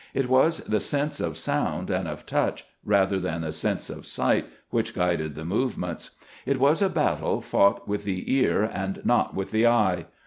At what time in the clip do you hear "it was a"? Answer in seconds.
6.43-6.89